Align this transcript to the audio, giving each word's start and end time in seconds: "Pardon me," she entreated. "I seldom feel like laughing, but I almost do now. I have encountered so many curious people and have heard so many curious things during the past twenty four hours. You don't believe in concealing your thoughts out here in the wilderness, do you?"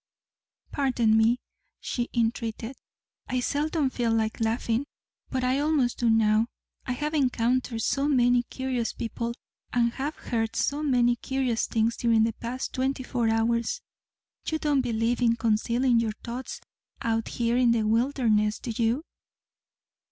"Pardon 0.71 1.15
me," 1.15 1.37
she 1.79 2.09
entreated. 2.11 2.75
"I 3.27 3.39
seldom 3.39 3.91
feel 3.91 4.11
like 4.11 4.39
laughing, 4.41 4.87
but 5.29 5.43
I 5.43 5.59
almost 5.59 5.99
do 5.99 6.09
now. 6.09 6.47
I 6.87 6.93
have 6.93 7.13
encountered 7.13 7.83
so 7.83 8.07
many 8.09 8.41
curious 8.41 8.93
people 8.93 9.35
and 9.71 9.91
have 9.93 10.15
heard 10.15 10.55
so 10.55 10.81
many 10.81 11.17
curious 11.17 11.67
things 11.67 11.95
during 11.97 12.23
the 12.23 12.33
past 12.33 12.73
twenty 12.73 13.03
four 13.03 13.29
hours. 13.29 13.79
You 14.47 14.57
don't 14.57 14.81
believe 14.81 15.21
in 15.21 15.35
concealing 15.35 15.99
your 15.99 16.13
thoughts 16.23 16.59
out 17.03 17.27
here 17.27 17.55
in 17.57 17.69
the 17.69 17.83
wilderness, 17.83 18.57
do 18.57 18.71
you?" 18.83 19.03